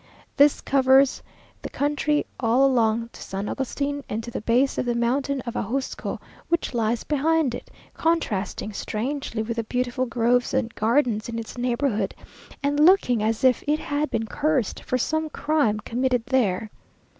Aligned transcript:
This 0.35 0.61
covers 0.61 1.21
the 1.61 1.69
country 1.69 2.25
all 2.39 2.65
along 2.65 3.11
to 3.13 3.21
San 3.21 3.47
Agustin 3.47 4.03
and 4.09 4.23
to 4.23 4.31
the 4.31 4.41
base 4.41 4.79
of 4.79 4.85
the 4.87 4.95
mountain 4.95 5.41
of 5.41 5.55
Ajusco, 5.55 6.19
which 6.49 6.73
lies 6.73 7.03
behind 7.03 7.53
it, 7.53 7.69
contrasting 7.93 8.73
strangely 8.73 9.43
with 9.43 9.57
the 9.57 9.63
beautiful 9.63 10.07
groves 10.07 10.55
and 10.55 10.73
gardens 10.73 11.29
in 11.29 11.37
its 11.37 11.55
neighbourhood, 11.55 12.15
and 12.63 12.79
looking 12.83 13.21
as 13.21 13.43
if 13.43 13.63
it 13.67 13.77
had 13.77 14.09
been 14.09 14.25
cursed 14.25 14.83
for 14.83 14.97
some 14.97 15.29
crime 15.29 15.79
committed 15.81 16.25
there. 16.25 16.71